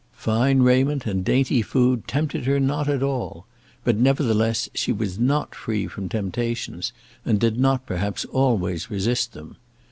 [0.17, 3.45] Fine raiment and dainty food tempted her not at all;
[3.83, 6.91] but nevertheless she was not free from temptations,
[7.23, 9.57] and did not perhaps always resist them.